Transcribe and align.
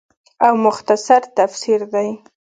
او 0.47 0.53
مختصر 0.65 1.21
تفسير 1.37 1.81
دے 1.93 2.05